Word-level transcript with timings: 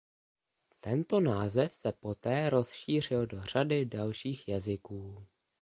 Tento 0.79 1.19
název 1.19 1.75
se 1.75 1.91
poté 1.91 2.49
rozšířil 2.49 3.27
do 3.27 3.43
řady 3.43 3.85
dalších 3.85 4.47
jazyků. 4.47 5.25